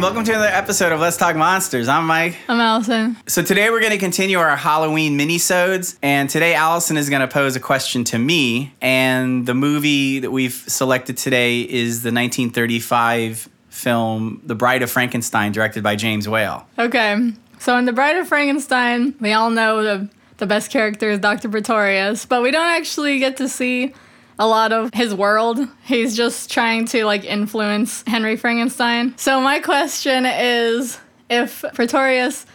[0.00, 1.88] welcome to another episode of Let's Talk Monsters.
[1.88, 2.36] I'm Mike.
[2.48, 3.16] I'm Allison.
[3.26, 7.28] So today we're going to continue our Halloween minisodes, and today Allison is going to
[7.28, 13.48] pose a question to me, and the movie that we've selected today is the 1935
[13.70, 16.66] film The Bride of Frankenstein, directed by James Whale.
[16.78, 17.32] Okay.
[17.58, 21.48] So in The Bride of Frankenstein, we all know the the best character is Dr.
[21.48, 23.94] Pretorius, but we don't actually get to see
[24.38, 25.58] a lot of his world.
[25.84, 29.16] He's just trying to like influence Henry Frankenstein.
[29.16, 30.98] So my question is
[31.30, 32.46] if Pretorius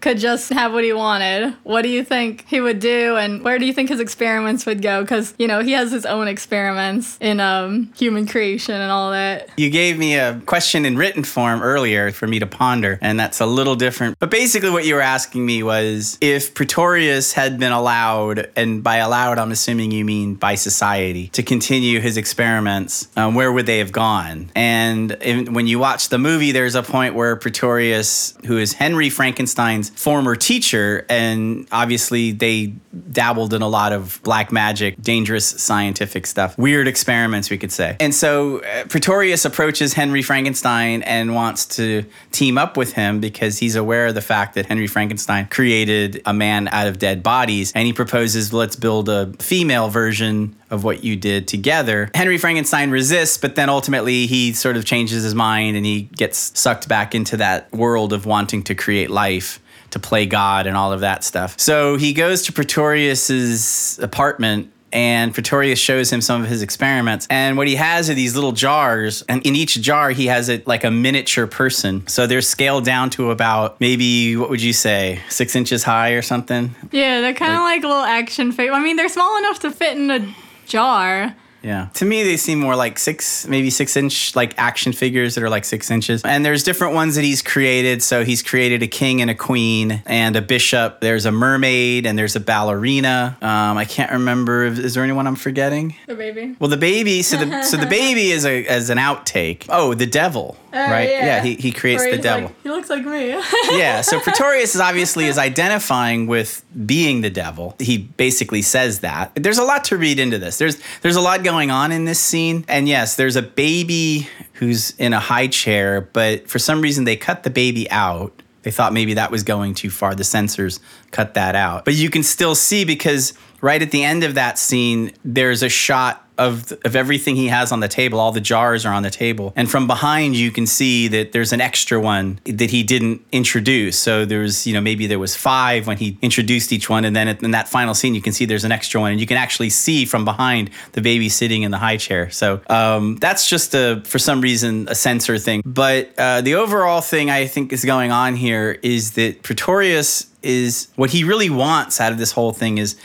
[0.00, 3.58] could just have what he wanted, what do you think he would do, and where
[3.58, 5.02] do you think his experiments would go?
[5.02, 9.48] Because you know he has his own experiments in um, human creation and all that.
[9.56, 13.40] You gave me a question in written form earlier for me to ponder, and that's
[13.40, 14.18] a little different.
[14.18, 18.96] But basically, what you were asking me was if Pretorius had been allowed, and by
[18.96, 23.78] allowed, I'm assuming you mean by society, to continue his experiments, um, where would they
[23.78, 24.50] have gone?
[24.54, 29.10] And in, when you watch the movie, there's a point where Pretorius, who is Henry
[29.10, 32.74] Frankenstein's former teacher, and obviously they
[33.12, 37.96] dabbled in a lot of black magic, dangerous scientific stuff, weird experiments, we could say.
[38.00, 43.58] And so uh, Pretorius approaches Henry Frankenstein and wants to team up with him because
[43.58, 47.72] he's aware of the fact that Henry Frankenstein created a man out of dead bodies.
[47.74, 52.10] And he proposes, let's build a female version of what you did together.
[52.14, 56.58] Henry Frankenstein resists, but then ultimately he sort of changes his mind and he gets
[56.58, 60.92] sucked back into that world of wanting to create life to play God and all
[60.92, 61.58] of that stuff.
[61.58, 67.26] So he goes to Pretorius's apartment and Pretorius shows him some of his experiments.
[67.28, 70.66] And what he has are these little jars, and in each jar he has it
[70.66, 72.06] like a miniature person.
[72.06, 76.22] So they're scaled down to about maybe what would you say, six inches high or
[76.22, 76.74] something?
[76.90, 78.74] Yeah, they're kind of like, like little action figures.
[78.74, 80.34] I mean, they're small enough to fit in a
[80.66, 81.34] jar.
[81.62, 81.88] Yeah.
[81.94, 85.50] To me, they seem more like six, maybe six inch, like action figures that are
[85.50, 86.22] like six inches.
[86.22, 88.02] And there's different ones that he's created.
[88.02, 91.00] So he's created a king and a queen and a bishop.
[91.00, 93.36] There's a mermaid and there's a ballerina.
[93.42, 94.64] Um, I can't remember.
[94.64, 95.94] Is there anyone I'm forgetting?
[96.06, 96.56] The baby.
[96.58, 97.22] Well, the baby.
[97.22, 99.66] So the so the baby is a as an outtake.
[99.68, 100.56] Oh, the devil.
[100.72, 101.08] Uh, right?
[101.08, 101.26] Yeah.
[101.26, 101.42] yeah.
[101.42, 102.48] he, he creates the devil.
[102.48, 103.30] Like, he looks like me.
[103.70, 104.00] yeah.
[104.02, 107.74] So Pretorius is obviously is identifying with being the devil.
[107.78, 109.32] He basically says that.
[109.34, 110.58] There's a lot to read into this.
[110.58, 112.64] There's there's a lot going on in this scene.
[112.68, 117.16] And yes, there's a baby who's in a high chair, but for some reason they
[117.16, 118.42] cut the baby out.
[118.62, 120.14] They thought maybe that was going too far.
[120.14, 120.80] The censors
[121.10, 121.84] cut that out.
[121.84, 125.68] But you can still see because right at the end of that scene, there's a
[125.68, 128.20] shot of of everything he has on the table.
[128.20, 131.52] All the jars are on the table, and from behind you can see that there's
[131.52, 133.98] an extra one that he didn't introduce.
[133.98, 137.28] So there's you know maybe there was five when he introduced each one, and then
[137.28, 139.70] in that final scene you can see there's an extra one, and you can actually
[139.70, 142.30] see from behind the baby sitting in the high chair.
[142.30, 145.62] So um, that's just a for some reason a censor thing.
[145.64, 150.88] But uh, the overall thing I think is going on here is that Pretorius is
[150.96, 152.96] what he really wants out of this whole thing is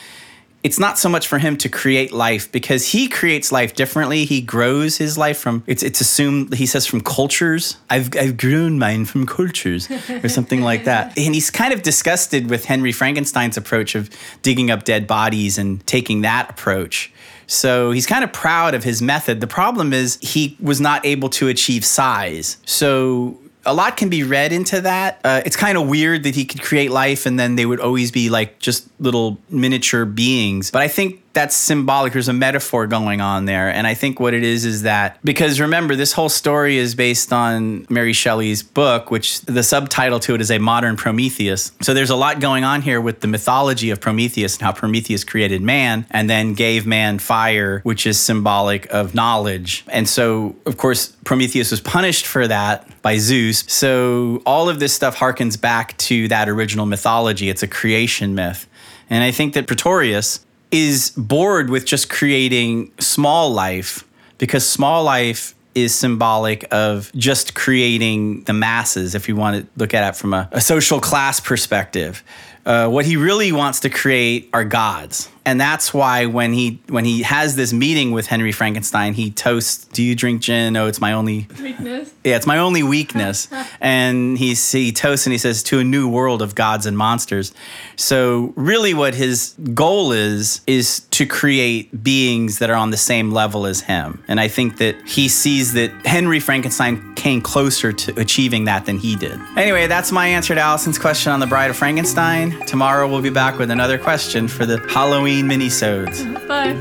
[0.63, 4.24] it's not so much for him to create life because he creates life differently.
[4.24, 7.78] He grows his life from it's it's assumed he says from cultures.
[7.90, 9.90] I've I've grown mine from cultures
[10.24, 11.18] or something like that.
[11.18, 14.09] And he's kind of disgusted with Henry Frankenstein's approach of
[14.41, 17.12] digging up dead bodies and taking that approach.
[17.45, 19.41] So he's kind of proud of his method.
[19.41, 22.57] The problem is he was not able to achieve size.
[22.66, 25.19] So a lot can be read into that.
[25.24, 28.12] Uh, it's kind of weird that he could create life and then they would always
[28.12, 30.69] be like just little miniature beings.
[30.72, 32.14] But I think that's symbolic.
[32.14, 33.68] There's a metaphor going on there.
[33.70, 37.34] And I think what it is is that because remember, this whole story is based
[37.34, 41.72] on Mary Shelley's book, which the subtitle to it is A Modern Prometheus.
[41.82, 45.24] So there's a lot going on here with the mythology of Prometheus and how Prometheus
[45.24, 49.84] created man and then gave man fire, which is symbolic of knowledge.
[49.90, 53.63] And so, of course, Prometheus was punished for that by Zeus.
[53.68, 57.50] So all of this stuff harkens back to that original mythology.
[57.50, 58.68] It's a creation myth.
[59.10, 64.04] And I think that Pretorius is bored with just creating small life
[64.40, 69.94] because small life is symbolic of just creating the masses, if you want to look
[69.94, 72.24] at it from a, a social class perspective.
[72.65, 77.04] Uh, what he really wants to create are gods and that's why when he when
[77.04, 80.74] he has this meeting with Henry Frankenstein, he toasts, "Do you drink gin?
[80.74, 83.50] No, it's my only weakness." Yeah, it's my only weakness.
[83.81, 87.54] and he he toasts and he says, "To a new world of gods and monsters."
[87.98, 93.31] So really, what his goal is is to create beings that are on the same
[93.31, 94.24] level as him.
[94.30, 98.98] And I think that he sees that Henry Frankenstein came closer to achieving that than
[98.98, 99.39] he did.
[99.57, 102.53] Anyway, that's my answer to Allison's question on the Bride of Frankenstein.
[102.66, 106.24] Tomorrow we'll be back with another question for the Halloween Halloween minisodes.
[106.48, 106.76] Bye.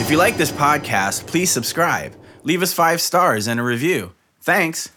[0.00, 2.14] If you like this podcast, please subscribe.
[2.44, 4.12] Leave us five stars and a review.
[4.40, 4.90] Thanks.